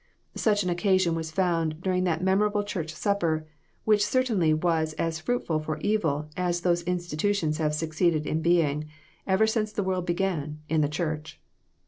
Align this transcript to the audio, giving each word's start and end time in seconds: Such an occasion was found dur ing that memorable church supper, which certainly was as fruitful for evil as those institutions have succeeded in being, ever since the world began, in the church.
Such 0.33 0.63
an 0.63 0.69
occasion 0.71 1.13
was 1.13 1.29
found 1.29 1.79
dur 1.81 1.93
ing 1.93 2.05
that 2.05 2.23
memorable 2.23 2.63
church 2.63 2.91
supper, 2.91 3.45
which 3.85 4.03
certainly 4.03 4.51
was 4.51 4.93
as 4.93 5.19
fruitful 5.19 5.59
for 5.59 5.77
evil 5.77 6.27
as 6.35 6.61
those 6.61 6.81
institutions 6.85 7.59
have 7.59 7.75
succeeded 7.75 8.25
in 8.25 8.41
being, 8.41 8.89
ever 9.27 9.45
since 9.45 9.71
the 9.71 9.83
world 9.83 10.07
began, 10.07 10.59
in 10.67 10.81
the 10.81 10.89
church. 10.89 11.39